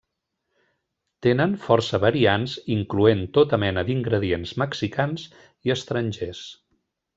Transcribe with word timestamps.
Tenen 1.25 1.53
força 1.65 1.99
variants 2.05 2.55
incloent 2.77 3.23
tota 3.39 3.61
mena 3.65 3.85
d'ingredients 3.91 4.57
mexicans 4.65 5.29
i 5.69 5.77
estrangers. 5.79 6.45